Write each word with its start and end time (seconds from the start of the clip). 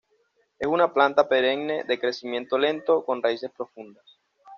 Es 0.57 0.67
una 0.67 0.91
planta 0.95 1.29
perenne, 1.29 1.83
de 1.83 1.99
crecimiento 1.99 2.57
lento, 2.57 3.05
con 3.05 3.21
raíces 3.21 3.51
profundas. 3.55 4.03